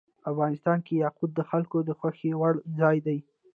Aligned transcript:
افغانستان 0.31 0.77
کې 0.85 0.93
یاقوت 1.03 1.31
د 1.35 1.41
خلکو 1.49 1.77
د 1.87 1.89
خوښې 1.99 2.31
وړ 2.39 2.53
ځای 2.79 2.97
دی. 3.05 3.17